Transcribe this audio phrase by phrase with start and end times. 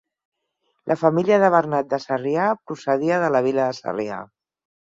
[0.91, 4.19] La família de Bernat de Sarrià procedia de la vila de Sarrià.